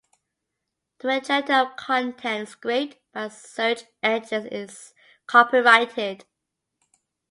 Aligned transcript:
The 0.97 1.07
majority 1.09 1.53
of 1.53 1.75
content 1.75 2.49
scraped 2.49 2.97
by 3.13 3.27
search 3.27 3.83
engines 4.01 4.47
is 4.49 4.93
copyrighted. 5.27 6.25